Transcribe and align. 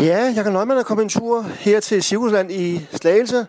Ja, 0.00 0.32
jeg 0.36 0.44
kan 0.44 0.56
er 0.56 0.82
kommet 0.82 1.04
en 1.04 1.08
tur 1.08 1.42
her 1.42 1.80
til 1.80 2.02
Cirkusland 2.02 2.52
i 2.52 2.86
Slagelse, 2.92 3.46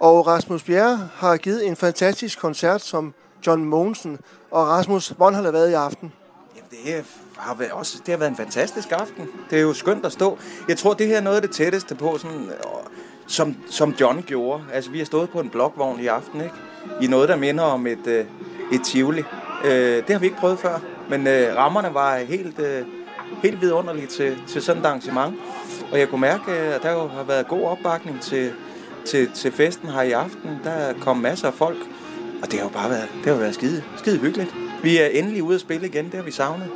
og 0.00 0.26
Rasmus 0.26 0.62
Bjerre 0.62 1.08
har 1.14 1.36
givet 1.36 1.66
en 1.66 1.76
fantastisk 1.76 2.40
koncert 2.40 2.82
som 2.82 3.14
John 3.46 3.64
Mogensen. 3.64 4.18
Og 4.50 4.68
Rasmus, 4.68 5.08
hvordan 5.08 5.34
har 5.34 5.42
det 5.42 5.52
været 5.52 5.70
i 5.70 5.72
aften? 5.72 6.12
Jamen, 6.56 6.70
det 6.70 7.04
har, 7.36 7.54
været 7.54 7.72
også, 7.72 7.98
det 8.06 8.12
har 8.12 8.18
været 8.18 8.30
en 8.30 8.36
fantastisk 8.36 8.92
aften. 8.92 9.28
Det 9.50 9.58
er 9.58 9.62
jo 9.62 9.72
skønt 9.72 10.06
at 10.06 10.12
stå. 10.12 10.38
Jeg 10.68 10.78
tror, 10.78 10.94
det 10.94 11.06
her 11.06 11.16
er 11.16 11.20
noget 11.20 11.36
af 11.36 11.42
det 11.42 11.50
tætteste 11.50 11.94
på, 11.94 12.18
sådan, 12.18 12.40
øh, 12.40 12.54
som, 13.26 13.56
som 13.70 13.94
John 14.00 14.22
gjorde. 14.22 14.62
Altså, 14.72 14.90
vi 14.90 14.98
har 14.98 15.06
stået 15.06 15.30
på 15.30 15.40
en 15.40 15.50
blokvogn 15.50 16.00
i 16.00 16.06
aften, 16.06 16.40
ikke? 16.40 16.54
I 17.02 17.06
noget, 17.06 17.28
der 17.28 17.36
minder 17.36 17.64
om 17.64 17.86
et, 17.86 18.06
øh, 18.06 18.24
et 18.72 18.80
tivoli. 18.84 19.22
Øh, 19.64 19.96
det 19.96 20.10
har 20.10 20.18
vi 20.18 20.26
ikke 20.26 20.38
prøvet 20.38 20.58
før, 20.58 20.78
men 21.10 21.26
øh, 21.26 21.56
rammerne 21.56 21.94
var 21.94 22.16
helt, 22.16 22.58
øh, 22.58 22.86
helt 23.42 23.60
vidunderlige 23.60 24.06
til, 24.06 24.42
til 24.48 24.62
sådan 24.62 24.82
et 24.82 24.86
arrangement. 24.86 25.34
Og 25.92 25.98
jeg 25.98 26.08
kunne 26.08 26.20
mærke, 26.20 26.52
at 26.52 26.82
der 26.82 26.92
jo 26.92 27.06
har 27.08 27.22
været 27.22 27.48
god 27.48 27.62
opbakning 27.62 28.20
til, 28.20 28.52
til, 29.06 29.30
til 29.34 29.52
festen 29.52 29.88
her 29.88 30.02
i 30.02 30.12
aften. 30.12 30.60
Der 30.64 30.70
er 30.70 30.94
kommet 31.00 31.22
masser 31.22 31.48
af 31.48 31.54
folk, 31.54 31.78
og 32.42 32.50
det 32.50 32.58
har 32.58 32.66
jo 32.66 32.72
bare 32.72 32.90
været, 32.90 33.08
det 33.24 33.32
har 33.32 33.38
været 33.38 33.54
skide, 33.54 33.82
skide 33.96 34.18
hyggeligt. 34.18 34.54
Vi 34.82 34.98
er 34.98 35.06
endelig 35.06 35.42
ude 35.42 35.54
at 35.54 35.60
spille 35.60 35.86
igen, 35.86 36.04
det 36.04 36.14
har 36.14 36.22
vi 36.22 36.30
savnet. 36.30 36.68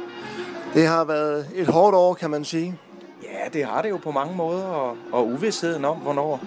Det 0.74 0.86
har 0.86 1.04
været 1.04 1.46
et 1.54 1.66
hårdt 1.66 1.96
år, 1.96 2.14
kan 2.14 2.30
man 2.30 2.44
sige. 2.44 2.78
Ja, 3.22 3.48
det 3.52 3.64
har 3.64 3.82
det 3.82 3.90
jo 3.90 3.96
på 3.96 4.10
mange 4.10 4.36
måder, 4.36 4.64
og, 4.64 4.96
og 5.12 5.26
uvidsheden 5.26 5.84
om, 5.84 5.96
hvornår 5.96 6.40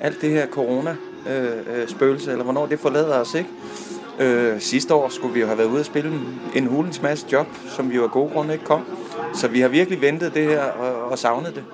alt 0.00 0.20
det 0.20 0.30
her 0.30 0.46
corona-spøgelse, 0.46 2.26
øh, 2.26 2.32
eller 2.32 2.44
hvornår 2.44 2.66
det 2.66 2.80
forlader 2.80 3.20
os, 3.20 3.34
ikke? 3.34 3.50
Øh, 4.22 4.60
sidste 4.60 4.94
år 4.94 5.08
skulle 5.08 5.34
vi 5.34 5.40
jo 5.40 5.46
have 5.46 5.58
været 5.58 5.68
ude 5.68 5.80
at 5.80 5.86
spille 5.86 6.20
en 6.54 6.66
hulens 6.66 7.02
masse 7.02 7.26
job, 7.32 7.46
som 7.68 7.90
vi 7.90 7.96
jo 7.96 8.04
af 8.04 8.10
gode 8.10 8.30
grunde 8.32 8.52
ikke 8.52 8.64
kom. 8.64 8.84
Så 9.34 9.48
vi 9.48 9.60
har 9.60 9.68
virkelig 9.68 10.00
ventet 10.00 10.34
det 10.34 10.44
her 10.44 10.62
og, 10.62 11.10
og 11.10 11.18
savnet 11.18 11.54
det. 11.54 11.64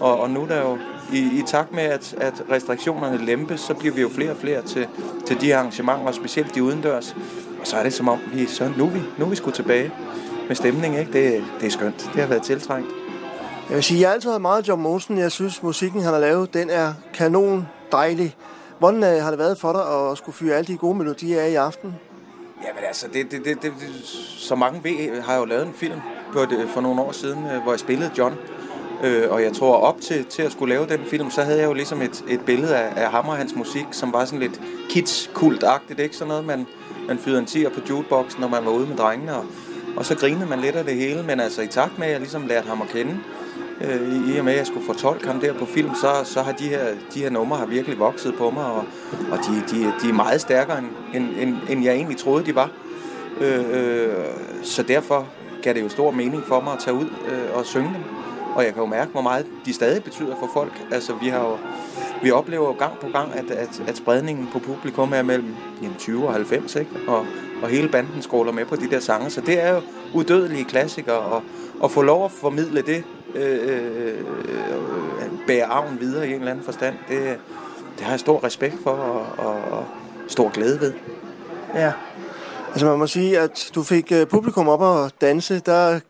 Og, 0.00 0.20
og 0.20 0.30
nu 0.30 0.46
der 0.48 0.60
jo, 0.60 0.78
i, 1.12 1.18
i 1.18 1.42
takt 1.46 1.72
med, 1.72 1.82
at, 1.82 2.14
at 2.20 2.42
restriktionerne 2.50 3.24
lempes, 3.24 3.60
så 3.60 3.74
bliver 3.74 3.94
vi 3.94 4.00
jo 4.00 4.08
flere 4.08 4.30
og 4.30 4.36
flere 4.36 4.62
til, 4.62 4.86
til 5.26 5.40
de 5.40 5.56
arrangementer, 5.56 6.12
specielt 6.12 6.54
de 6.54 6.62
udendørs. 6.62 7.16
Og 7.60 7.66
så 7.66 7.76
er 7.76 7.82
det 7.82 7.92
som 7.92 8.08
om, 8.08 8.18
vi, 8.32 8.46
så 8.46 8.70
nu, 8.76 8.86
vi, 8.86 9.00
nu 9.18 9.24
vi 9.24 9.36
skulle 9.36 9.54
tilbage 9.54 9.92
med 10.48 10.56
stemning. 10.56 10.98
Ikke? 10.98 11.12
Det, 11.12 11.44
det 11.60 11.66
er 11.66 11.70
skønt. 11.70 12.10
Det 12.14 12.20
har 12.20 12.28
været 12.28 12.42
tiltrængt. 12.42 12.88
Jeg 13.68 13.74
vil 13.74 13.84
sige, 13.84 14.00
jeg 14.00 14.08
har 14.08 14.14
altid 14.14 14.30
været 14.30 14.42
meget 14.42 14.68
John 14.68 14.82
Monsen. 14.82 15.18
Jeg 15.18 15.32
synes, 15.32 15.62
musikken, 15.62 16.02
han 16.02 16.12
har 16.12 16.20
lavet, 16.20 16.54
den 16.54 16.70
er 16.70 16.92
kanon 17.14 17.68
dejlig. 17.92 18.36
Hvordan 18.78 19.04
øh, 19.04 19.22
har 19.22 19.30
det 19.30 19.38
været 19.38 19.58
for 19.58 19.72
dig 19.72 20.10
at 20.10 20.18
skulle 20.18 20.36
fyre 20.36 20.54
alle 20.56 20.66
de 20.66 20.76
gode 20.76 20.98
melodier 20.98 21.42
af 21.42 21.50
i 21.50 21.54
aften? 21.54 21.94
Jamen 22.66 22.84
altså, 22.86 23.06
det, 23.12 23.30
det, 23.30 23.44
det, 23.44 23.62
det, 23.62 23.72
så 24.38 24.54
mange 24.54 24.84
ved, 24.84 25.20
har 25.20 25.32
jeg 25.32 25.40
jo 25.40 25.44
lavet 25.44 25.66
en 25.66 25.74
film 25.74 26.00
på 26.32 26.44
det, 26.44 26.68
for 26.68 26.80
nogle 26.80 27.00
år 27.00 27.12
siden, 27.12 27.46
øh, 27.46 27.62
hvor 27.62 27.72
jeg 27.72 27.80
spillede 27.80 28.10
John. 28.18 28.34
Øh, 29.04 29.30
og 29.30 29.42
jeg 29.42 29.52
tror, 29.52 29.76
op 29.76 30.00
til, 30.00 30.24
til 30.24 30.42
at 30.42 30.52
skulle 30.52 30.74
lave 30.74 30.86
den 30.86 31.00
film, 31.06 31.30
så 31.30 31.42
havde 31.42 31.58
jeg 31.58 31.66
jo 31.66 31.72
ligesom 31.72 32.02
et, 32.02 32.24
et 32.28 32.40
billede 32.40 32.76
af, 32.76 33.04
af 33.04 33.10
ham 33.10 33.28
og 33.28 33.36
hans 33.36 33.54
musik, 33.56 33.86
som 33.90 34.12
var 34.12 34.24
sådan 34.24 34.40
lidt 34.40 34.60
kids-kult-agtigt, 34.90 36.00
ikke? 36.00 36.16
Sådan 36.16 36.28
noget, 36.28 36.44
man, 36.44 36.66
man 37.08 37.18
fyrede 37.18 37.38
en 37.38 37.46
tiger 37.46 37.70
på 37.70 37.80
jukeboxen, 37.90 38.40
når 38.40 38.48
man 38.48 38.64
var 38.64 38.70
ude 38.70 38.86
med 38.86 38.96
drengene, 38.96 39.36
og, 39.36 39.44
og 39.96 40.06
så 40.06 40.14
grinede 40.14 40.46
man 40.46 40.60
lidt 40.60 40.76
af 40.76 40.84
det 40.84 40.94
hele. 40.94 41.22
Men 41.22 41.40
altså, 41.40 41.62
i 41.62 41.66
takt 41.66 41.98
med, 41.98 42.06
at 42.06 42.12
jeg 42.12 42.20
ligesom 42.20 42.46
lærte 42.46 42.68
ham 42.68 42.82
at 42.82 42.88
kende, 42.88 43.12
øh, 43.12 43.37
Øh, 43.80 44.28
i 44.34 44.38
og 44.38 44.44
med, 44.44 44.52
at 44.52 44.58
jeg 44.58 44.66
skulle 44.66 44.86
fortolke 44.86 45.26
ham 45.26 45.40
der 45.40 45.52
på 45.52 45.66
film, 45.66 45.94
så, 45.94 46.08
så 46.24 46.42
har 46.42 46.52
de 46.52 46.68
her, 46.68 46.84
de 47.14 47.20
her 47.20 47.30
numre 47.30 47.58
har 47.58 47.66
virkelig 47.66 47.98
vokset 47.98 48.34
på 48.34 48.50
mig, 48.50 48.64
og, 48.64 48.84
og 49.32 49.38
de, 49.38 49.76
de, 49.76 49.92
de 50.02 50.08
er 50.08 50.12
meget 50.12 50.40
stærkere, 50.40 50.78
end, 51.14 51.26
end, 51.40 51.56
end, 51.68 51.84
jeg 51.84 51.94
egentlig 51.94 52.16
troede, 52.16 52.46
de 52.46 52.54
var. 52.54 52.70
Øh, 53.40 53.64
øh, 53.70 54.14
så 54.62 54.82
derfor 54.82 55.26
gav 55.62 55.74
det 55.74 55.82
jo 55.82 55.88
stor 55.88 56.10
mening 56.10 56.42
for 56.44 56.60
mig 56.60 56.72
at 56.72 56.78
tage 56.78 56.94
ud 56.94 57.04
øh, 57.04 57.56
og 57.58 57.66
synge 57.66 57.88
dem. 57.88 58.02
Og 58.54 58.64
jeg 58.64 58.72
kan 58.72 58.82
jo 58.82 58.86
mærke, 58.86 59.10
hvor 59.10 59.20
meget 59.20 59.46
de 59.64 59.72
stadig 59.74 60.04
betyder 60.04 60.36
for 60.40 60.50
folk. 60.52 60.72
Altså, 60.92 61.12
vi 61.22 61.28
har 61.28 61.40
jo, 61.40 61.58
vi 62.22 62.30
oplever 62.30 62.66
jo 62.66 62.72
gang 62.72 62.98
på 62.98 63.08
gang, 63.08 63.32
at, 63.34 63.50
at, 63.50 63.82
at 63.86 63.96
spredningen 63.96 64.48
på 64.52 64.58
publikum 64.58 65.12
er 65.14 65.22
mellem 65.22 65.54
jamen, 65.82 65.96
20 65.98 66.26
og 66.26 66.32
90, 66.32 66.76
ikke? 66.76 66.90
Og, 67.08 67.26
og 67.62 67.68
hele 67.68 67.88
banden 67.88 68.22
skråler 68.22 68.52
med 68.52 68.64
på 68.64 68.76
de 68.76 68.90
der 68.90 69.00
sange. 69.00 69.30
Så 69.30 69.40
det 69.40 69.62
er 69.62 69.74
jo 69.74 69.80
udødelige 70.14 70.64
klassikere, 70.64 71.18
og 71.18 71.42
at 71.84 71.90
få 71.90 72.02
lov 72.02 72.24
at 72.24 72.30
formidle 72.30 72.82
det, 72.82 73.04
øh, 73.34 73.58
øh, 73.68 74.24
bære 75.46 75.64
arven 75.64 76.00
videre 76.00 76.28
i 76.28 76.30
en 76.30 76.38
eller 76.38 76.50
anden 76.50 76.64
forstand, 76.64 76.94
det, 77.08 77.38
det 77.96 78.04
har 78.04 78.12
jeg 78.12 78.20
stor 78.20 78.44
respekt 78.44 78.76
for 78.82 78.90
og, 78.90 79.46
og, 79.46 79.78
og 79.78 79.86
stor 80.28 80.50
glæde 80.50 80.80
ved. 80.80 80.92
Ja. 81.74 81.92
Altså 82.70 82.86
man 82.86 82.98
må 82.98 83.06
sige, 83.06 83.38
at 83.38 83.70
du 83.74 83.82
fik 83.82 84.12
publikum 84.30 84.68
op 84.68 84.80
og 84.80 85.10
danse. 85.20 85.60
Der 85.60 86.00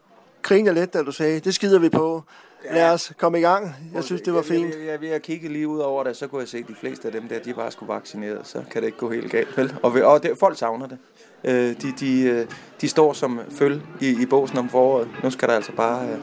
griner 0.43 0.73
lidt, 0.73 0.95
da 0.95 1.03
du 1.03 1.13
sagde, 1.13 1.41
det 1.41 1.55
skider 1.55 1.79
vi 1.79 1.89
på. 1.89 2.23
Ja. 2.65 2.75
Lad 2.75 2.93
os 2.93 3.13
komme 3.19 3.39
i 3.39 3.43
gang. 3.43 3.77
Jeg 3.95 4.05
synes, 4.05 4.23
det 4.23 4.35
var 4.35 4.43
fint. 4.43 4.75
Jeg, 4.75 4.87
jeg, 4.87 5.03
jeg, 5.03 5.11
jeg 5.11 5.23
kigge 5.23 5.49
lige 5.49 5.69
ud 5.69 5.79
over 5.79 6.05
det, 6.05 6.17
så 6.17 6.27
kunne 6.27 6.41
jeg 6.41 6.49
se, 6.49 6.59
at 6.59 6.69
de 6.69 6.75
fleste 6.81 7.09
af 7.09 7.13
dem 7.13 7.29
der, 7.29 7.39
de 7.39 7.55
bare 7.55 7.71
skulle 7.71 7.95
vaccineret. 7.95 8.41
Så 8.45 8.63
kan 8.71 8.83
det 8.83 8.87
ikke 8.87 8.99
gå 8.99 9.11
helt 9.11 9.33
galt, 9.33 9.57
vel? 9.57 9.75
Og, 9.83 9.93
og 9.93 10.23
det, 10.23 10.39
folk 10.39 10.59
savner 10.59 10.87
det. 10.87 10.99
Øh, 11.45 11.83
de, 11.83 11.93
de, 12.01 12.23
øh, 12.23 12.47
de 12.81 12.89
står 12.89 13.13
som 13.13 13.41
føl 13.51 13.83
i, 14.01 14.23
i 14.23 14.27
båsen 14.27 14.59
om 14.59 14.69
foråret. 14.69 15.09
Nu 15.23 15.31
skal 15.31 15.49
der 15.49 15.55
altså 15.55 15.73
bare... 15.73 16.09
Øh, 16.09 16.19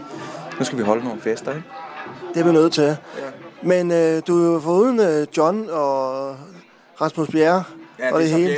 nu 0.59 0.65
skal 0.65 0.77
vi 0.77 0.83
holde 0.83 1.03
nogle 1.03 1.21
fester, 1.21 1.51
ikke? 1.51 1.67
Det 2.33 2.39
er 2.41 2.45
vi 2.45 2.51
nødt 2.51 2.73
til. 2.73 2.83
Ja. 2.83 2.95
Men 3.61 3.91
øh, 3.91 4.21
du 4.27 4.43
er 4.43 4.53
jo 4.53 4.59
foruden 4.59 4.99
øh, 4.99 5.27
John 5.37 5.69
og 5.69 6.35
Rasmus 7.01 7.27
Bjerre. 7.27 7.63
Ja, 7.99 8.13
og 8.13 8.21
det, 8.21 8.29
det 8.29 8.33
er 8.33 8.37
hele. 8.37 8.57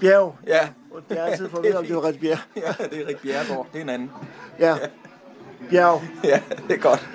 Bjerg. 0.00 0.36
Ja. 0.46 0.68
Det 1.08 1.18
er 1.18 1.24
altid 1.24 1.48
for 1.48 1.58
at 1.58 1.74
om 1.74 1.84
det 1.84 1.96
var 1.96 2.04
Rik 2.04 2.20
Bjerre. 2.20 2.38
ja, 2.56 2.84
det 2.90 3.02
er 3.02 3.08
Rik 3.08 3.16
Bjerregård. 3.22 3.66
Det 3.72 3.78
er 3.78 3.82
en 3.82 3.88
anden. 3.88 4.10
Ja. 4.58 4.76
Bjerg. 5.70 6.02
ja, 6.24 6.40
det 6.68 6.74
er 6.74 6.80
godt. 6.80 7.08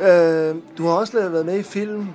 Øh, 0.00 0.56
du 0.78 0.86
har 0.86 0.94
også 0.94 1.28
været 1.28 1.46
med 1.46 1.58
i 1.58 1.62
film, 1.62 2.08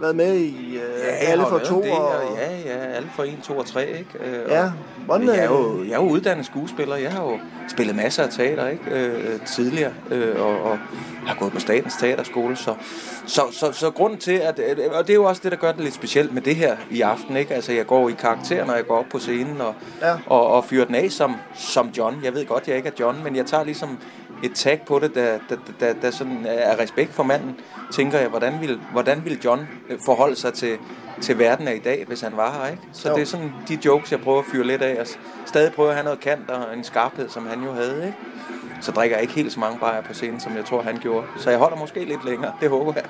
været 0.00 0.16
med 0.16 0.34
i 0.34 0.76
øh, 0.76 0.82
ja, 1.04 1.06
alle 1.06 1.44
for 1.48 1.58
to. 1.58 1.82
Del, 1.82 1.90
og... 1.90 2.36
Ja, 2.36 2.50
ja, 2.66 2.86
alle 2.86 3.08
for 3.16 3.22
en, 3.22 3.40
to 3.42 3.58
og 3.58 3.66
tre, 3.66 3.86
ikke? 3.88 4.10
Øh, 4.20 4.50
ja. 4.50 4.70
Hvordan, 5.04 5.28
jeg, 5.28 5.38
er 5.38 5.44
jo, 5.44 5.84
jeg 5.84 5.92
er 5.92 6.02
jo 6.02 6.08
uddannet 6.08 6.46
skuespiller. 6.46 6.96
Jeg 6.96 7.12
har 7.12 7.22
jo 7.22 7.38
spillet 7.68 7.96
masser 7.96 8.22
af 8.22 8.30
teater, 8.30 8.68
ikke? 8.68 8.90
Øh, 8.90 9.40
tidligere, 9.46 9.92
øh, 10.10 10.40
og, 10.40 10.62
og 10.62 10.78
har 11.26 11.34
gået 11.34 11.52
på 11.52 11.60
Statens 11.60 11.94
Teaterskole, 11.96 12.56
så, 12.56 12.74
så, 13.26 13.42
så, 13.52 13.72
så 13.72 13.90
grunden 13.90 14.18
til, 14.18 14.32
at, 14.32 14.60
og 14.92 15.06
det 15.06 15.10
er 15.10 15.14
jo 15.14 15.24
også 15.24 15.40
det, 15.44 15.52
der 15.52 15.58
gør 15.58 15.72
det 15.72 15.80
lidt 15.80 15.94
specielt 15.94 16.34
med 16.34 16.42
det 16.42 16.56
her 16.56 16.76
i 16.90 17.00
aften, 17.00 17.36
ikke? 17.36 17.54
Altså, 17.54 17.72
jeg 17.72 17.86
går 17.86 18.08
i 18.08 18.12
karakter, 18.12 18.64
når 18.64 18.74
jeg 18.74 18.86
går 18.86 18.98
op 18.98 19.04
på 19.10 19.18
scenen, 19.18 19.60
og, 19.60 19.74
ja. 20.02 20.14
og, 20.26 20.46
og 20.46 20.64
fyrer 20.64 20.84
den 20.84 20.94
af 20.94 21.10
som, 21.10 21.36
som 21.54 21.88
John. 21.98 22.20
Jeg 22.24 22.34
ved 22.34 22.46
godt, 22.46 22.68
jeg 22.68 22.76
ikke 22.76 22.88
er 22.88 22.92
John, 23.00 23.16
men 23.24 23.36
jeg 23.36 23.46
tager 23.46 23.64
ligesom 23.64 23.98
et 24.44 24.52
tag 24.54 24.82
på 24.86 24.98
det, 24.98 25.14
der, 25.14 25.38
der, 25.48 25.56
der, 25.80 25.92
der 26.02 26.10
sådan 26.10 26.46
er 26.48 26.78
respekt 26.78 27.12
for 27.12 27.22
manden, 27.22 27.56
tænker 27.92 28.18
jeg, 28.18 28.28
hvordan 28.28 28.60
vil, 28.60 28.80
hvordan 28.92 29.24
vil 29.24 29.40
John 29.44 29.68
forholde 30.04 30.36
sig 30.36 30.52
til, 30.52 30.78
til 31.20 31.38
verden 31.38 31.68
af 31.68 31.74
i 31.74 31.78
dag, 31.78 32.04
hvis 32.06 32.20
han 32.20 32.36
var 32.36 32.52
her, 32.52 32.70
ikke? 32.70 32.82
Så 32.92 33.08
jo. 33.08 33.14
det 33.14 33.22
er 33.22 33.26
sådan 33.26 33.52
de 33.68 33.78
jokes, 33.84 34.12
jeg 34.12 34.20
prøver 34.20 34.38
at 34.38 34.44
fyre 34.52 34.66
lidt 34.66 34.82
af, 34.82 35.00
og 35.00 35.06
stadig 35.46 35.72
prøver 35.72 35.88
at 35.88 35.96
have 35.96 36.04
noget 36.04 36.20
kant 36.20 36.50
og 36.50 36.76
en 36.76 36.84
skarphed, 36.84 37.28
som 37.28 37.46
han 37.46 37.62
jo 37.62 37.72
havde, 37.72 38.06
ikke? 38.06 38.18
Så 38.80 38.92
drikker 38.92 39.16
jeg 39.16 39.22
ikke 39.22 39.34
helt 39.34 39.52
så 39.52 39.60
mange 39.60 39.78
bajer 39.78 40.02
på 40.02 40.14
scenen, 40.14 40.40
som 40.40 40.56
jeg 40.56 40.64
tror, 40.64 40.82
han 40.82 40.96
gjorde. 40.96 41.26
Så 41.36 41.50
jeg 41.50 41.58
holder 41.58 41.76
måske 41.76 42.04
lidt 42.04 42.24
længere, 42.24 42.52
det 42.60 42.68
håber 42.70 42.92
jeg. 42.96 43.04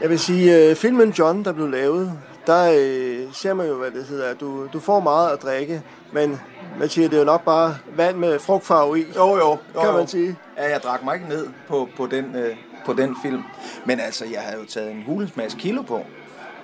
Jeg 0.00 0.10
vil 0.10 0.18
sige, 0.18 0.70
uh, 0.70 0.76
filmen 0.76 1.10
John, 1.10 1.44
der 1.44 1.52
blev 1.52 1.68
lavet, 1.68 2.18
der 2.46 2.70
uh, 2.70 3.34
ser 3.34 3.54
man 3.54 3.66
jo, 3.66 3.74
hvad 3.74 3.90
det 3.90 4.04
hedder, 4.04 4.34
du, 4.34 4.66
du 4.72 4.80
får 4.80 5.00
meget 5.00 5.30
at 5.30 5.42
drikke, 5.42 5.82
men 6.12 6.40
man 6.78 6.88
siger, 6.88 7.08
det 7.08 7.16
er 7.16 7.20
jo 7.20 7.26
nok 7.26 7.44
bare 7.44 7.76
vand 7.96 8.16
med 8.16 8.38
frugtfarve 8.38 9.00
i. 9.00 9.04
Jo, 9.16 9.36
jo. 9.36 9.58
jo 9.74 9.80
kan 9.80 9.92
man 9.92 10.00
jo. 10.00 10.06
sige. 10.06 10.36
Ja, 10.56 10.70
jeg 10.70 10.80
drak 10.82 11.04
mig 11.04 11.14
ikke 11.14 11.28
ned 11.28 11.46
på, 11.68 11.88
på, 11.96 12.06
den, 12.06 12.36
øh, 12.36 12.56
på 12.86 12.92
den 12.92 13.16
film. 13.22 13.42
Men 13.84 14.00
altså, 14.00 14.24
jeg 14.32 14.40
havde 14.40 14.60
jo 14.60 14.66
taget 14.66 14.90
en 14.90 15.02
hulens 15.06 15.36
masse 15.36 15.58
kilo 15.58 15.82
på. 15.82 16.04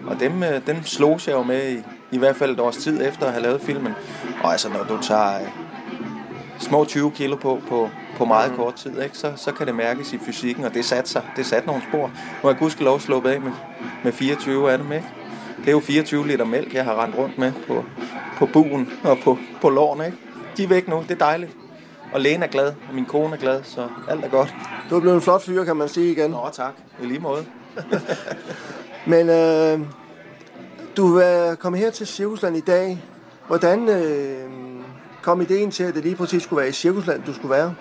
Og 0.06 0.20
dem, 0.20 0.42
øh, 0.42 0.66
dem 0.66 0.82
slog 0.84 1.20
jeg 1.26 1.34
jo 1.34 1.42
med 1.42 1.72
i, 1.72 1.82
i 2.10 2.18
hvert 2.18 2.36
fald 2.36 2.50
et 2.50 2.60
års 2.60 2.76
tid 2.76 3.08
efter 3.08 3.26
at 3.26 3.32
have 3.32 3.42
lavet 3.42 3.60
filmen. 3.60 3.92
Og 4.44 4.52
altså, 4.52 4.68
når 4.68 4.84
du 4.84 5.02
tager 5.02 5.40
øh, 5.40 5.48
små 6.58 6.84
20 6.84 7.10
kilo 7.10 7.36
på, 7.36 7.60
på, 7.68 7.90
på 8.16 8.24
meget 8.24 8.50
mm. 8.50 8.56
kort 8.56 8.74
tid, 8.74 9.02
ikke, 9.02 9.18
så, 9.18 9.32
så 9.36 9.52
kan 9.52 9.66
det 9.66 9.74
mærkes 9.74 10.12
i 10.12 10.18
fysikken, 10.18 10.64
og 10.64 10.74
det 10.74 10.84
satte 10.84 11.10
sig. 11.10 11.22
Det 11.36 11.46
satte 11.46 11.66
nogle 11.66 11.82
spor. 11.88 12.06
Nu 12.06 12.12
har 12.42 12.48
jeg 12.48 12.58
gudskelov 12.58 13.00
sluppet 13.00 13.30
af 13.30 13.40
med, 13.40 13.52
med 14.04 14.12
24 14.12 14.72
af 14.72 14.78
dem, 14.78 14.92
ikke? 14.92 15.06
Det 15.60 15.68
er 15.68 15.72
jo 15.72 15.80
24 15.80 16.26
liter 16.26 16.44
mælk, 16.44 16.74
jeg 16.74 16.84
har 16.84 17.02
rendt 17.02 17.16
rundt 17.16 17.38
med 17.38 17.52
på, 17.66 17.84
på 18.38 18.46
buen 18.46 18.88
og 19.04 19.18
på, 19.24 19.38
på 19.60 19.70
lårene, 19.70 20.06
ikke? 20.06 20.18
De 20.56 20.64
er 20.64 20.68
væk 20.68 20.88
nu, 20.88 21.02
det 21.02 21.10
er 21.10 21.24
dejligt. 21.24 21.56
Og 22.12 22.20
Lene 22.20 22.44
er 22.44 22.48
glad, 22.48 22.66
og 22.88 22.94
min 22.94 23.04
kone 23.04 23.34
er 23.34 23.38
glad, 23.38 23.62
så 23.64 23.88
alt 24.08 24.24
er 24.24 24.28
godt. 24.28 24.54
Du 24.90 24.96
er 24.96 25.00
blevet 25.00 25.16
en 25.16 25.22
flot 25.22 25.42
fyr, 25.42 25.64
kan 25.64 25.76
man 25.76 25.88
sige 25.88 26.12
igen. 26.12 26.30
Nå, 26.30 26.48
tak. 26.52 26.72
I 27.02 27.06
lige 27.06 27.20
måde. 27.20 27.44
Men 29.12 29.28
øh, 29.28 29.80
du 30.96 31.16
er 31.16 31.54
kommet 31.54 31.80
her 31.80 31.90
til 31.90 32.06
Cirkusland 32.06 32.56
i 32.56 32.60
dag. 32.60 33.02
Hvordan 33.46 33.88
øh, 33.88 34.50
kom 35.22 35.40
ideen 35.40 35.70
til, 35.70 35.84
at 35.84 35.94
det 35.94 36.02
lige 36.02 36.16
præcis 36.16 36.42
skulle 36.42 36.60
være 36.60 36.68
i 36.68 36.72
Cirkusland, 36.72 37.22
du 37.22 37.34
skulle 37.34 37.50
være? 37.50 37.74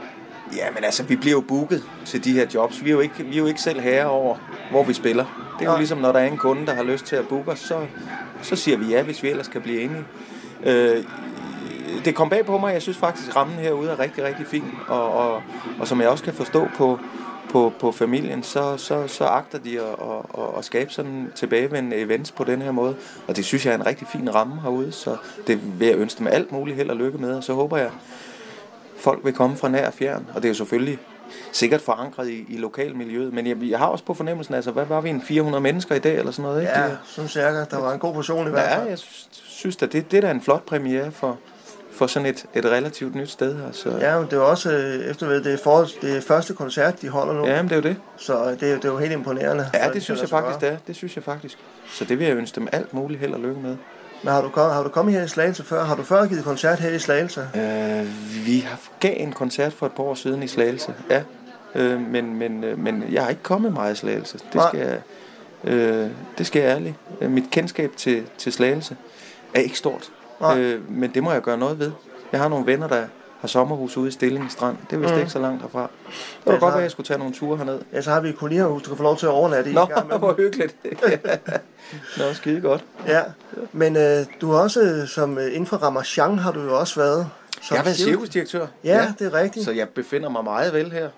Ja, 0.56 0.72
men 0.76 0.84
altså, 0.84 1.04
vi 1.04 1.16
bliver 1.16 1.36
jo 1.36 1.42
booket 1.42 1.84
til 2.06 2.24
de 2.24 2.34
her 2.34 2.46
jobs. 2.54 2.84
Vi 2.84 2.90
er 2.90 2.94
jo 2.94 3.00
ikke, 3.00 3.24
vi 3.24 3.34
er 3.34 3.40
jo 3.40 3.46
ikke 3.46 3.62
selv 3.62 3.80
herre 3.80 4.06
over, 4.06 4.38
hvor 4.72 4.84
vi 4.84 4.94
spiller. 4.94 5.47
Det 5.60 5.68
er 5.68 5.72
jo 5.72 5.78
ligesom, 5.78 5.98
når 5.98 6.12
der 6.12 6.20
er 6.20 6.28
en 6.28 6.38
kunde, 6.38 6.66
der 6.66 6.74
har 6.74 6.84
lyst 6.84 7.06
til 7.06 7.16
at 7.16 7.28
booke 7.28 7.52
os, 7.52 7.60
så, 7.60 7.86
så 8.42 8.56
siger 8.56 8.78
vi 8.78 8.86
ja, 8.86 9.02
hvis 9.02 9.24
vi 9.24 9.30
ellers 9.30 9.48
kan 9.48 9.62
blive 9.62 9.82
enige. 9.82 10.06
Øh, 10.64 11.04
det 12.06 12.16
kom 12.16 12.30
bag 12.30 12.46
på 12.46 12.58
mig. 12.58 12.74
Jeg 12.74 12.82
synes 12.82 12.98
faktisk, 12.98 13.30
at 13.30 13.36
rammen 13.36 13.58
herude 13.58 13.90
er 13.90 14.00
rigtig, 14.00 14.24
rigtig 14.24 14.48
fin. 14.48 14.64
Og, 14.88 15.12
og, 15.12 15.42
og 15.80 15.88
som 15.88 16.02
jeg 16.02 16.10
også 16.10 16.24
kan 16.24 16.34
forstå 16.34 16.68
på, 16.78 17.00
på, 17.50 17.74
på 17.80 17.92
familien, 17.92 18.44
så, 18.44 18.78
så, 18.78 19.08
så 19.08 19.26
agter 19.26 19.58
de 19.58 19.80
at, 19.80 19.86
at, 19.86 20.44
at, 20.44 20.58
at 20.58 20.66
skabe 20.66 20.92
sådan 20.92 21.32
tilbagevendende 21.36 21.98
events 21.98 22.32
på 22.32 22.44
den 22.44 22.62
her 22.62 22.72
måde. 22.72 22.96
Og 23.28 23.36
det 23.36 23.46
synes 23.46 23.66
jeg 23.66 23.72
er 23.72 23.78
en 23.78 23.86
rigtig 23.86 24.08
fin 24.08 24.36
ramme 24.36 24.62
herude, 24.62 24.92
så 24.92 25.18
det 25.48 25.80
vil 25.80 25.88
jeg 25.88 25.98
ønske 25.98 26.20
dem 26.20 26.28
alt 26.28 26.52
muligt 26.52 26.78
held 26.78 26.90
og 26.90 26.96
lykke 26.96 27.18
med. 27.18 27.34
Og 27.38 27.44
så 27.44 27.54
håber 27.54 27.78
jeg, 27.78 27.90
folk 28.98 29.26
vil 29.26 29.34
komme 29.34 29.58
fra 29.58 29.70
nær 29.70 29.88
og 29.88 29.94
fjern. 29.94 30.26
Og 30.36 30.36
det 30.36 30.46
er 30.46 30.50
jo 30.50 30.56
selvfølgelig 30.56 31.00
sikkert 31.52 31.82
forankret 31.82 32.30
i, 32.30 32.46
i 32.50 32.58
lokalmiljøet. 32.58 33.34
Men 33.34 33.48
jeg, 33.48 33.58
jeg 33.62 33.80
har 33.80 33.86
også 33.86 34.04
på 34.04 34.14
fornemmelsen, 34.14 34.54
altså, 34.56 34.72
hvad 34.72 34.86
var 34.86 35.02
vi, 35.02 35.10
en 35.10 35.22
400 35.22 35.62
mennesker 35.62 35.96
i 35.96 36.00
dag, 36.00 36.18
eller 36.18 36.32
sådan 36.32 36.50
noget? 36.50 36.62
Ikke? 36.62 36.80
Ja, 36.80 36.90
sådan 37.06 37.30
cirka. 37.30 37.66
Der 37.72 37.80
var 37.80 37.94
en 37.94 38.00
god 38.00 38.14
portion 38.14 38.48
i 38.48 38.50
hvert 38.50 38.70
fald. 38.70 38.84
Ja, 38.84 38.90
jeg 38.90 39.00
synes 39.32 39.82
at 39.82 39.94
det, 39.94 40.12
det 40.12 40.18
er 40.18 40.22
da 40.22 40.32
en 40.32 40.42
flot 40.42 40.66
premiere 40.66 41.12
for, 41.12 41.38
for 41.92 42.08
sådan 42.08 42.26
et, 42.26 42.46
et 42.54 42.66
relativt 42.66 43.16
nyt 43.16 43.30
sted 43.30 43.56
her. 43.58 43.72
Så. 43.72 43.90
Ja, 43.90 44.20
men 44.20 44.30
det 44.30 44.34
er 44.34 44.42
også 44.42 44.72
øh, 44.72 45.10
efterved, 45.10 45.44
det 45.44 45.54
er, 45.54 45.58
for, 45.64 45.88
det 46.02 46.18
er 46.18 46.22
første 46.22 46.54
koncert, 46.54 47.02
de 47.02 47.10
holder 47.10 47.34
nu. 47.34 47.48
Ja, 47.48 47.62
men 47.62 47.70
det 47.70 47.72
er 47.72 47.76
jo 47.76 47.82
det. 47.82 47.98
Så 48.18 48.52
det, 48.60 48.72
er, 48.72 48.76
det 48.76 48.86
er 48.86 48.90
jo 48.90 48.98
helt 48.98 49.12
imponerende. 49.12 49.70
Ja, 49.74 49.90
det 49.94 50.04
synes 50.04 50.22
jeg 50.22 50.30
faktisk, 50.30 50.62
det 50.62 50.70
er. 50.70 50.78
Det 50.88 50.96
synes 50.96 51.16
jeg 51.16 51.24
faktisk. 51.24 51.58
Så 51.88 52.06
det 52.06 52.20
vil 52.20 52.28
jeg 52.28 52.38
ønske 52.38 52.56
dem 52.56 52.68
alt 52.72 52.94
muligt 52.94 53.20
held 53.20 53.34
og 53.34 53.40
lykke 53.40 53.62
med. 53.62 53.78
Men 54.24 54.34
har 54.34 54.42
du, 54.42 54.50
kommet, 54.50 54.74
har 54.74 54.84
du 54.84 54.90
kommet 54.90 55.16
her 55.16 55.24
i 55.24 55.28
Slagelse 55.28 55.64
før? 55.64 55.84
Har 55.84 55.96
du 55.96 56.04
før 56.04 56.26
givet 56.26 56.44
koncert 56.44 56.80
her 56.80 56.90
i 56.90 57.00
Slagelse? 57.00 57.42
Øh, 57.56 58.46
vi 58.46 58.60
har 58.60 58.80
gav 59.00 59.14
en 59.18 59.32
koncert 59.32 59.74
for 59.74 59.86
et 59.86 59.92
par 59.92 60.04
år 60.04 60.14
siden 60.14 60.44
i 60.44 60.48
Slagelse, 60.48 60.94
ja. 61.10 61.24
Øh, 61.76 62.02
men, 62.02 62.36
men, 62.36 62.64
øh, 62.64 62.80
men 62.80 63.04
jeg 63.12 63.24
har 63.24 63.30
ikke 63.30 63.44
kommet 63.44 63.74
meget 63.74 63.94
i 63.94 63.98
Slagelse. 63.98 64.40
Det 64.54 64.62
skal, 64.68 64.80
jeg, 64.80 65.02
øh, 65.74 66.10
det 66.38 66.48
skal 66.48 66.62
jeg 66.62 66.70
ærligt. 66.70 66.96
Øh, 67.22 67.32
mit 67.32 67.44
kendskab 67.52 67.92
til, 67.98 68.24
til 68.38 68.54
Slagelse 68.54 68.98
er 69.54 69.60
ikke 69.60 69.78
stort. 69.78 70.12
Øh, 70.58 70.92
men 70.92 71.14
det 71.14 71.24
må 71.24 71.32
jeg 71.32 71.42
gøre 71.42 71.58
noget 71.58 71.80
ved. 71.80 71.92
Jeg 72.32 72.40
har 72.40 72.48
nogle 72.48 72.66
venner, 72.66 72.88
der 72.88 73.06
har 73.40 73.48
sommerhus 73.48 73.98
ude 73.98 74.08
i 74.08 74.12
Stilling 74.12 74.52
Strand. 74.52 74.78
Det 74.90 74.96
er 74.96 75.00
vist 75.00 75.14
mm. 75.14 75.20
ikke 75.20 75.32
så 75.32 75.40
langt 75.40 75.62
herfra. 75.62 75.82
Det 75.82 76.46
var 76.46 76.54
ja, 76.54 76.60
godt 76.60 76.72
være, 76.72 76.78
at 76.78 76.84
jeg 76.84 76.92
skulle 76.92 77.08
tage 77.08 77.18
nogle 77.18 77.34
ture 77.34 77.58
herned. 77.58 77.80
Ja, 77.94 78.02
så 78.02 78.12
har 78.12 78.22
vi 78.22 78.30
et 78.30 78.38
kolonierhus, 78.38 78.84
du 78.84 78.90
kan 78.90 78.98
få 78.98 79.04
lov 79.04 79.18
til 79.18 79.26
at 79.26 79.32
overnatte 79.32 79.72
i. 79.72 79.74
Nå, 79.74 79.88
hvor 80.20 80.36
hyggeligt. 80.38 80.76
Nå, 82.18 82.34
skide 82.34 82.62
godt. 82.62 82.84
Ja, 83.08 83.22
men 83.72 83.96
øh, 83.96 84.26
du 84.42 84.52
har 84.52 84.60
også, 84.60 84.82
øh, 84.82 85.08
som 85.08 85.38
øh, 85.38 85.46
inden 85.46 85.66
for 85.66 85.78
Ramachan, 85.78 86.40
har 86.40 86.52
du 86.52 86.62
jo 86.62 86.80
også 86.80 87.00
været. 87.00 87.30
Som 87.62 87.76
jeg 87.76 87.80
har 87.80 87.84
været 87.84 87.98
cirkusdirektør. 87.98 88.68
Ja, 88.84 88.98
ja, 88.98 89.14
det 89.20 89.28
er 89.28 89.34
rigtigt. 89.34 89.66
Så 89.66 89.72
jeg 89.72 89.90
befinder 89.90 90.30
mig 90.30 90.44
meget 90.44 90.74
vel 90.74 90.92
her. 90.92 91.10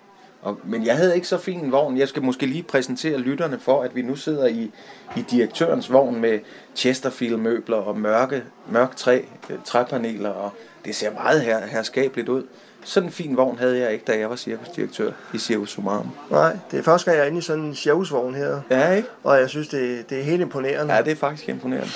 Og, 0.41 0.59
men 0.63 0.85
jeg 0.85 0.97
havde 0.97 1.15
ikke 1.15 1.27
så 1.27 1.37
fin 1.37 1.59
en 1.59 1.71
vogn. 1.71 1.97
Jeg 1.97 2.07
skal 2.07 2.23
måske 2.23 2.45
lige 2.45 2.63
præsentere 2.63 3.17
lytterne 3.17 3.59
for, 3.59 3.81
at 3.81 3.95
vi 3.95 4.01
nu 4.01 4.15
sidder 4.15 4.47
i, 4.47 4.71
i 5.15 5.21
direktørens 5.31 5.91
vogn 5.91 6.21
med 6.21 6.39
Chesterfield-møbler 6.75 7.77
og 7.77 7.97
mørke, 7.97 8.43
mørk 8.71 8.95
træ, 8.95 9.21
øh, 9.49 9.57
træpaneler, 9.65 10.29
og 10.29 10.53
det 10.85 10.95
ser 10.95 11.11
meget 11.13 11.41
her, 11.41 11.65
herskabeligt 11.65 12.29
ud. 12.29 12.43
Sådan 12.83 13.09
en 13.09 13.13
fin 13.13 13.37
vogn 13.37 13.57
havde 13.57 13.79
jeg 13.79 13.93
ikke, 13.93 14.05
da 14.05 14.19
jeg 14.19 14.29
var 14.29 14.35
cirkusdirektør 14.35 15.11
i 15.33 15.37
Circus 15.37 15.69
Sumarum. 15.69 16.09
Nej, 16.31 16.57
det 16.71 16.79
er 16.79 16.83
første 16.83 17.05
gang, 17.05 17.17
jeg 17.17 17.23
er 17.23 17.27
inde 17.27 17.39
i 17.39 17.41
sådan 17.41 17.63
en 17.63 17.75
cirkusvogn 17.75 18.35
her. 18.35 18.61
Ja, 18.71 18.91
ikke? 18.91 19.07
Og 19.23 19.39
jeg 19.39 19.49
synes, 19.49 19.67
det, 19.67 20.09
det 20.09 20.19
er 20.19 20.23
helt 20.23 20.41
imponerende. 20.41 20.93
Ja, 20.93 21.01
det 21.01 21.11
er 21.11 21.15
faktisk 21.15 21.49
imponerende. 21.49 21.89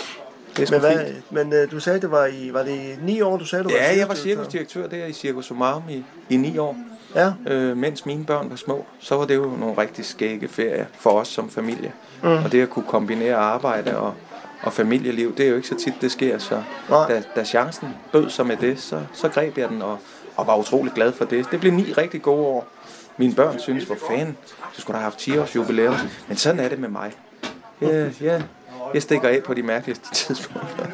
Det 0.58 0.70
er 0.70 0.72
men, 0.72 0.80
hvad, 0.80 1.06
fint. 1.06 1.32
men 1.32 1.64
uh, 1.64 1.72
du 1.72 1.80
sagde, 1.80 2.02
det 2.02 2.12
var 2.12 2.26
i, 2.26 2.50
var 2.54 2.64
det 2.64 3.00
ni 3.04 3.22
år, 3.22 3.38
du 3.38 3.46
sagde, 3.46 3.64
du 3.64 3.70
ja, 3.70 3.78
var 3.78 3.84
Ja, 3.84 3.98
jeg 3.98 4.08
var 4.08 4.16
cirkusdirektør 4.16 4.88
der 4.88 5.06
i 5.06 5.14
Circus 5.14 5.46
Sumarum 5.46 5.84
i, 5.90 6.04
i 6.30 6.38
ni 6.38 6.58
år. 6.58 6.78
Ja. 7.16 7.32
Øh, 7.48 7.78
mens 7.78 8.06
mine 8.06 8.26
børn 8.26 8.50
var 8.50 8.56
små, 8.56 8.86
så 9.00 9.16
var 9.16 9.26
det 9.26 9.36
jo 9.36 9.52
nogle 9.60 9.78
rigtig 9.78 10.06
skægge 10.06 10.48
ferier 10.48 10.86
for 10.94 11.10
os 11.10 11.28
som 11.28 11.50
familie. 11.50 11.92
Mm. 12.24 12.30
Og 12.30 12.52
det 12.52 12.62
at 12.62 12.70
kunne 12.70 12.86
kombinere 12.88 13.36
arbejde 13.36 13.98
og, 13.98 14.14
og 14.64 14.74
familieliv, 14.74 15.36
det 15.36 15.46
er 15.46 15.50
jo 15.50 15.56
ikke 15.56 15.68
så 15.68 15.76
tit, 15.76 15.94
det 16.02 16.12
sker. 16.12 16.38
Så 16.38 16.64
da, 16.90 17.24
da 17.36 17.44
chancen 17.44 17.90
bød 18.12 18.30
sig 18.30 18.46
med 18.46 18.58
det, 18.58 18.82
så, 18.82 19.02
så 19.14 19.30
greb 19.30 19.58
jeg 19.58 19.70
den 19.70 19.82
og, 19.82 19.98
og 20.36 20.48
var 20.48 20.56
utrolig 20.58 20.94
glad 20.94 21.12
for 21.12 21.26
det. 21.26 21.52
Det 21.52 21.60
blev 21.60 21.74
ni 21.74 21.84
rigtig 21.84 22.22
gode 22.22 22.46
år. 22.46 22.68
Mine 23.18 23.34
børn 23.34 23.60
synes, 23.60 23.84
hvor 23.84 23.98
fanden, 24.10 24.38
du 24.76 24.82
skulle 24.82 24.98
have 24.98 25.04
haft 25.04 25.20
10 25.20 25.38
års 25.38 25.56
jubilæum. 25.56 25.96
Men 26.28 26.38
sådan 26.38 26.60
er 26.60 26.70
det 26.70 26.80
med 26.80 26.90
mig. 26.90 27.12
Ja, 27.82 28.10
ja, 28.22 28.42
jeg 28.94 29.02
stikker 29.02 29.30
af 29.30 29.44
på 29.44 29.54
de 29.54 29.64
mærkeligste 29.64 30.14
tidspunkter. 30.26 30.86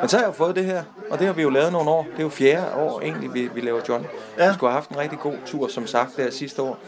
Men 0.00 0.08
så 0.08 0.16
har 0.16 0.24
jeg 0.24 0.28
jo 0.28 0.32
fået 0.32 0.56
det 0.56 0.64
her, 0.64 0.82
og 1.10 1.18
det 1.18 1.26
har 1.26 1.34
vi 1.34 1.42
jo 1.42 1.50
lavet 1.50 1.72
nogle 1.72 1.90
år. 1.90 2.02
Det 2.02 2.18
er 2.18 2.22
jo 2.22 2.28
fjerde 2.28 2.74
år 2.74 3.00
egentlig, 3.00 3.34
vi, 3.34 3.50
vi 3.54 3.60
laver 3.60 3.80
John. 3.88 4.06
Ja. 4.38 4.48
Vi 4.48 4.54
skulle 4.54 4.70
have 4.70 4.80
haft 4.80 4.90
en 4.90 4.98
rigtig 4.98 5.18
god 5.18 5.34
tur, 5.46 5.68
som 5.68 5.86
sagt, 5.86 6.16
der 6.16 6.30
sidste 6.30 6.62
år. 6.62 6.78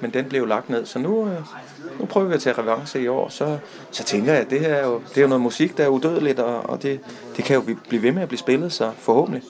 Men 0.00 0.10
den 0.10 0.24
blev 0.24 0.46
lagt 0.46 0.70
ned, 0.70 0.86
så 0.86 0.98
nu, 0.98 1.26
øh, 1.28 1.38
nu 2.00 2.06
prøver 2.06 2.28
vi 2.28 2.34
at 2.34 2.40
tage 2.40 2.58
revanche 2.58 3.02
i 3.02 3.08
år. 3.08 3.28
Så, 3.28 3.58
så 3.90 4.04
tænker 4.04 4.32
jeg, 4.32 4.40
at 4.42 4.50
det 4.50 4.60
her 4.60 4.74
er 4.74 4.86
jo, 4.86 5.00
det 5.08 5.16
er 5.16 5.22
jo 5.22 5.28
noget 5.28 5.40
musik, 5.40 5.76
der 5.76 5.84
er 5.84 5.88
udødeligt, 5.88 6.38
og, 6.38 6.70
og 6.70 6.82
det, 6.82 7.00
det 7.36 7.44
kan 7.44 7.56
jo 7.56 7.76
blive 7.88 8.02
ved 8.02 8.12
med 8.12 8.22
at 8.22 8.28
blive 8.28 8.38
spillet, 8.38 8.72
så 8.72 8.90
forhåbentlig 8.98 9.42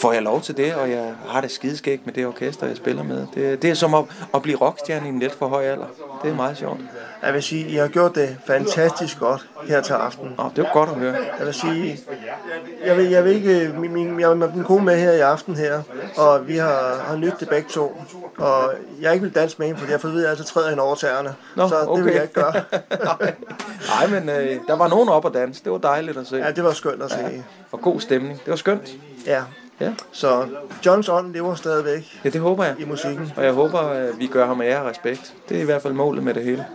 får 0.00 0.12
jeg 0.12 0.22
lov 0.22 0.40
til 0.40 0.56
det, 0.56 0.74
og 0.74 0.90
jeg 0.90 1.14
har 1.28 1.40
det 1.40 1.50
skideskægt 1.50 2.06
med 2.06 2.14
det 2.14 2.26
orkester, 2.26 2.66
jeg 2.66 2.76
spiller 2.76 3.02
med. 3.02 3.26
Det, 3.34 3.62
det 3.62 3.70
er 3.70 3.74
som 3.74 3.94
at, 3.94 4.04
at 4.34 4.42
blive 4.42 4.58
rockstjerne 4.58 5.06
i 5.06 5.08
en 5.08 5.18
lidt 5.18 5.34
for 5.34 5.48
høj 5.48 5.64
alder. 5.64 5.86
Det 6.24 6.30
er 6.32 6.36
meget 6.36 6.56
sjovt. 6.56 6.80
Jeg 7.22 7.34
vil 7.34 7.42
sige, 7.42 7.68
I 7.68 7.74
har 7.74 7.88
gjort 7.88 8.14
det 8.14 8.36
fantastisk 8.46 9.18
godt 9.18 9.46
her 9.68 9.80
til 9.80 9.92
aften. 9.92 10.34
Oh, 10.38 10.50
det 10.56 10.66
er 10.66 10.72
godt 10.72 10.88
at 10.88 10.94
høre. 10.94 11.14
Jeg 11.38 11.46
vil 11.46 11.54
sige, 11.54 11.98
jeg 12.84 12.96
vil, 12.96 13.10
jeg 13.10 13.24
vil 13.24 13.32
ikke, 13.32 13.74
min, 13.78 13.92
min, 13.92 14.20
jeg 14.20 14.28
har 14.28 14.34
min 14.34 14.64
kone 14.64 14.84
med 14.84 14.98
her 14.98 15.12
i 15.12 15.20
aften 15.20 15.56
her, 15.56 15.82
og 16.16 16.48
vi 16.48 16.56
har, 16.56 17.04
har 17.06 17.16
nyttet 17.16 17.40
det 17.40 17.48
begge 17.48 17.68
to. 17.68 18.02
Og 18.38 18.72
jeg 19.00 19.12
ikke 19.12 19.22
vil 19.22 19.34
danse 19.34 19.56
med 19.58 19.66
hende, 19.66 19.80
fordi 19.80 19.92
jeg 19.92 20.00
får 20.00 20.08
at 20.08 20.14
vide, 20.14 20.22
at 20.22 20.24
jeg 20.24 20.30
altid 20.30 20.44
træder 20.44 20.68
hende 20.68 20.82
over 20.82 20.94
tæerne. 20.94 21.34
Nå, 21.56 21.68
så 21.68 21.80
det 21.80 21.88
okay. 21.88 22.02
vil 22.02 22.12
jeg 22.12 22.22
ikke 22.22 22.34
gøre. 22.34 22.52
Nej, 24.10 24.20
men 24.20 24.28
øh, 24.28 24.56
der 24.66 24.76
var 24.76 24.88
nogen 24.88 25.08
op 25.08 25.26
at 25.26 25.34
danse. 25.34 25.64
Det 25.64 25.72
var 25.72 25.78
dejligt 25.78 26.16
at 26.16 26.26
se. 26.26 26.36
Ja, 26.36 26.50
det 26.50 26.64
var 26.64 26.72
skønt 26.72 27.02
at 27.02 27.10
se. 27.10 27.18
Ja. 27.18 27.28
Og 27.72 27.80
god 27.80 28.00
stemning. 28.00 28.38
Det 28.38 28.50
var 28.50 28.56
skønt. 28.56 28.90
Ja. 29.26 29.42
Ja. 29.80 29.92
Så 30.12 30.46
Johns 30.86 31.08
ånd 31.08 31.32
lever 31.32 31.54
stadigvæk 31.54 32.20
ja, 32.24 32.28
det 32.28 32.40
håber 32.40 32.64
jeg. 32.64 32.74
i 32.78 32.84
musikken. 32.84 33.32
Og 33.36 33.44
jeg 33.44 33.52
håber, 33.52 33.78
at 33.78 34.18
vi 34.18 34.26
gør 34.26 34.46
ham 34.46 34.62
ære 34.62 34.80
og 34.80 34.86
respekt. 34.86 35.34
Det 35.48 35.56
er 35.56 35.62
i 35.62 35.64
hvert 35.64 35.82
fald 35.82 35.92
målet 35.92 36.22
med 36.22 36.34
det 36.34 36.44
hele. 36.44 36.66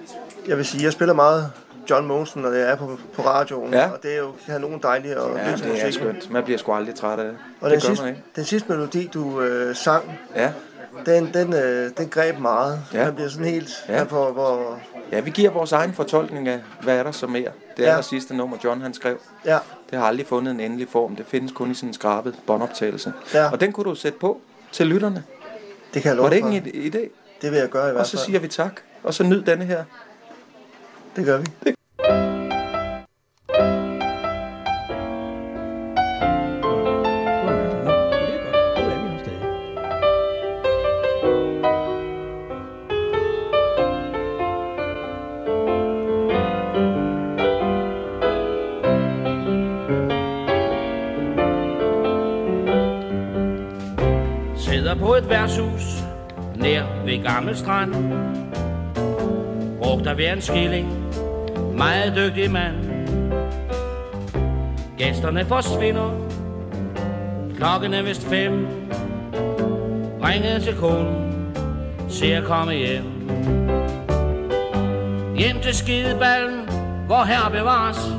Jeg 0.47 0.57
vil 0.57 0.65
sige, 0.65 0.83
jeg 0.83 0.91
spiller 0.91 1.13
meget 1.13 1.51
John 1.89 2.07
Monsen, 2.07 2.41
når 2.41 2.51
jeg 2.51 2.71
er 2.71 2.75
på, 2.75 2.99
på 3.15 3.21
radioen. 3.21 3.73
Ja. 3.73 3.89
Og 3.91 4.03
det 4.03 4.13
er 4.13 4.17
jo 4.17 4.31
kan 4.31 4.51
have 4.51 4.61
nogen 4.61 4.79
dejlige 4.83 5.21
og 5.21 5.37
Ja, 5.37 5.55
det 5.55 5.85
er 5.85 5.91
skønt. 5.91 6.31
Man 6.31 6.43
bliver 6.43 6.57
sgu 6.57 6.73
aldrig 6.73 6.95
træt 6.95 7.19
af 7.19 7.25
det. 7.25 7.37
Og 7.61 7.69
det 7.69 7.81
den, 7.81 7.95
sidste, 7.95 8.15
den 8.35 8.43
sidste 8.43 8.69
melodi, 8.69 9.09
du 9.13 9.41
øh, 9.41 9.75
sang, 9.75 10.19
ja. 10.35 10.51
den, 11.05 11.33
den, 11.33 11.53
øh, 11.53 11.91
den 11.97 12.09
greb 12.09 12.39
meget. 12.39 12.79
Ja. 12.93 13.05
Man 13.05 13.15
bliver 13.15 13.29
sådan 13.29 13.45
helt... 13.45 13.85
Ja. 13.89 14.03
På, 14.03 14.31
hvor... 14.31 14.79
ja, 15.11 15.19
vi 15.19 15.29
giver 15.29 15.49
vores 15.49 15.71
egen 15.71 15.93
fortolkning 15.93 16.47
af, 16.47 16.59
hvad 16.81 16.97
er 16.97 17.03
der 17.03 17.11
så 17.11 17.27
mere. 17.27 17.51
Det 17.77 17.87
er 17.87 17.95
ja. 17.95 18.01
sidste 18.01 18.35
nummer, 18.35 18.57
John 18.63 18.81
han 18.81 18.93
skrev. 18.93 19.17
Ja. 19.45 19.57
Det 19.89 19.99
har 19.99 20.05
aldrig 20.05 20.27
fundet 20.27 20.51
en 20.51 20.59
endelig 20.59 20.87
form. 20.89 21.15
Det 21.15 21.25
findes 21.25 21.51
kun 21.51 21.71
i 21.71 21.73
sådan 21.73 21.89
en 21.89 21.93
skrabet 21.93 22.35
båndoptagelse. 22.47 23.13
Ja. 23.33 23.51
Og 23.51 23.59
den 23.59 23.71
kunne 23.71 23.83
du 23.89 23.95
sætte 23.95 24.19
på 24.19 24.41
til 24.71 24.87
lytterne. 24.87 25.23
Det 25.93 26.01
kan 26.01 26.09
jeg 26.09 26.15
love 26.15 26.23
Var 26.23 26.29
det 26.29 26.35
ikke 26.35 26.75
en 26.75 26.93
idé? 26.93 27.09
Det 27.41 27.51
vil 27.51 27.59
jeg 27.59 27.69
gøre 27.69 27.89
i 27.89 27.91
hvert 27.91 27.93
fald. 27.93 27.99
Og 27.99 28.05
så 28.05 28.17
siger 28.17 28.39
vi 28.39 28.47
tak. 28.47 28.81
Og 29.03 29.13
så 29.13 29.23
nyd 29.23 29.41
denne 29.41 29.65
her. 29.65 29.83
Det 31.15 31.25
gør 31.25 31.37
vi. 31.37 31.45
Det 31.63 31.78
på 54.99 55.15
et 55.15 55.29
værtshus 55.29 56.03
nær 56.55 56.83
ved 57.05 57.23
Gammel 57.23 57.57
Strand. 57.57 57.93
Brugte 59.77 60.09
af 60.09 60.15
hver 60.15 60.33
en 60.33 60.41
skilling, 60.41 60.87
meget 61.77 62.13
dygtig 62.15 62.51
mand. 62.51 62.75
Gæsterne 64.97 65.45
forsvinder, 65.45 66.09
klokken 67.57 67.93
er 67.93 68.01
vist 68.01 68.25
fem. 68.25 68.67
Ringede 70.23 70.59
til 70.59 70.75
konen, 70.75 71.53
ser 72.09 72.41
komme 72.41 72.73
hjem. 72.73 73.03
Hjem 75.37 75.59
til 75.61 75.73
skideballen, 75.73 76.69
hvor 77.05 77.23
her 77.23 77.49
bevares. 77.49 78.11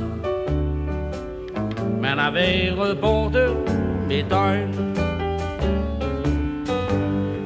Man 2.01 2.17
har 2.17 2.31
været 2.31 2.99
borte 2.99 3.47
med 4.07 4.23
døgn. 4.29 4.90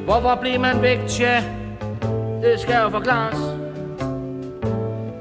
Hvorfor 0.05 0.37
bliver 0.41 0.59
man 0.59 0.81
væk, 0.81 0.99
tja? 1.07 1.43
Det 2.41 2.59
skal 2.59 2.75
jo 2.83 2.89
forklares. 2.89 3.39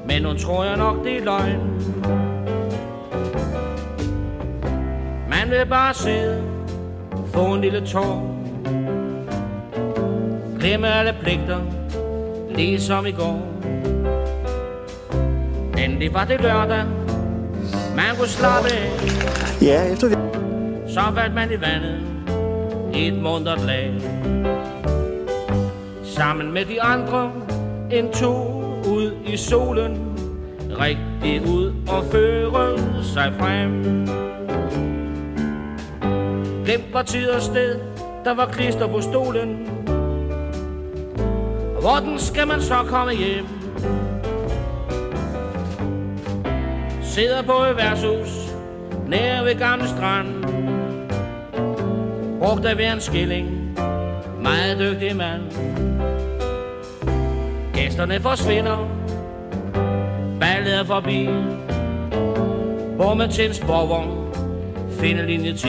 Men 0.07 0.23
nu 0.23 0.35
tror 0.35 0.65
jeg 0.65 0.77
nok, 0.77 1.05
det 1.05 1.17
er 1.17 1.25
løgn. 1.25 1.61
Man 5.29 5.51
vil 5.51 5.67
bare 5.69 5.95
sidde, 5.95 6.43
få 7.35 7.45
en 7.45 7.61
lille 7.61 7.87
tår. 7.87 8.37
Glemme 10.61 10.89
alle 10.89 11.15
pligter, 11.23 11.59
ligesom 12.51 13.07
i 13.07 13.13
går. 13.13 13.43
Endelig 15.79 16.15
var 16.15 16.25
det 16.25 16.41
lørdag, 16.41 16.85
man 17.97 18.17
kunne 18.19 18.29
slappe 18.29 18.69
af. 18.73 18.91
Ja, 19.63 19.93
efter 19.93 20.09
vi... 20.09 20.15
Så 20.89 21.01
faldt 21.15 21.35
man 21.35 21.51
i 21.53 21.61
vandet, 21.61 22.01
i 22.95 23.09
et 23.09 23.23
mundret 23.23 23.61
lag 23.61 23.93
sammen 26.15 26.53
med 26.53 26.65
de 26.65 26.83
andre 26.83 27.33
en 27.93 28.13
to 28.13 28.35
ud 28.89 29.13
i 29.27 29.37
solen. 29.37 30.19
Rigtig 30.81 31.43
ud 31.49 31.73
og 31.89 32.05
føre 32.13 32.79
sig 33.03 33.33
frem. 33.39 33.85
Glem 36.65 36.81
var 36.93 37.03
tid 37.03 37.29
og 37.29 37.43
sted, 37.43 37.81
der 38.25 38.35
var 38.35 38.47
klister 38.47 38.87
på 38.87 39.01
stolen. 39.01 39.69
Hvordan 41.81 42.19
skal 42.19 42.49
man 42.49 42.61
så 42.61 42.77
komme 42.89 43.13
hjem? 43.13 43.47
Sidder 47.03 47.43
på 47.43 47.53
et 47.53 47.77
værtshus 47.77 48.45
nær 49.09 49.43
ved 49.43 49.59
gamle 49.59 49.89
strand. 49.89 50.45
Brugt 52.39 52.67
af 52.67 52.75
hver 52.75 52.93
en 52.93 53.01
skilling, 53.01 53.79
meget 54.43 54.79
dygtig 54.79 55.17
mand. 55.17 55.43
Gæsterne 57.95 58.21
forsvinder, 58.21 58.89
ballet 60.41 60.75
er 60.81 60.85
forbi. 60.85 61.29
Bommet 62.99 63.31
til 63.31 63.47
en 63.49 63.55
sporvogn, 63.55 64.35
Finde 65.01 65.27
linje 65.27 65.57
10 65.57 65.67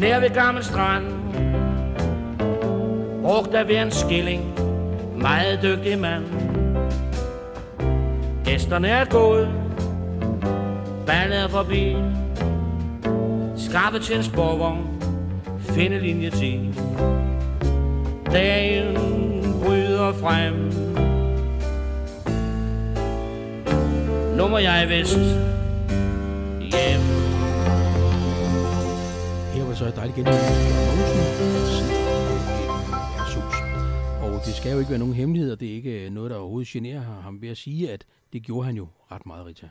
nær 0.00 0.20
ved 0.20 0.30
gammel 0.30 0.64
strand. 0.64 1.04
Brugt 3.22 3.54
af 3.54 3.68
ved 3.68 3.76
en 3.76 3.90
skilling, 3.90 4.60
meget 5.16 5.62
dygtig 5.62 5.98
mand. 5.98 6.24
Gæsterne 8.44 8.88
er 8.88 9.04
gået, 9.04 9.48
ballet 11.06 11.38
er 11.38 11.48
forbi. 11.48 11.96
Skaffe 13.56 13.98
til 13.98 14.16
en 14.16 14.22
sporvogn, 14.22 15.02
finde 15.60 15.98
linje 15.98 16.30
10 16.30 16.74
Dagen 18.32 18.96
bryder 19.64 20.12
frem. 20.12 20.54
Nu 24.36 24.48
må 24.48 24.58
jeg 24.58 24.86
vist 24.88 25.18
hjem 26.60 26.99
så 29.80 29.86
er 29.86 29.90
dejligt 29.90 30.18
igen. 30.18 30.26
Og 34.22 34.46
det 34.46 34.54
skal 34.54 34.72
jo 34.72 34.78
ikke 34.78 34.90
være 34.90 34.98
nogen 34.98 35.14
hemmelighed, 35.14 35.52
og 35.52 35.60
det 35.60 35.70
er 35.70 35.74
ikke 35.74 36.10
noget, 36.10 36.30
der 36.30 36.36
overhovedet 36.36 36.68
generer 36.68 37.00
ham 37.00 37.42
ved 37.42 37.48
at 37.48 37.56
sige, 37.56 37.92
at 37.92 38.04
det 38.32 38.42
gjorde 38.42 38.66
han 38.66 38.76
jo 38.76 38.88
ret 39.12 39.26
meget, 39.26 39.46
Rita. 39.46 39.66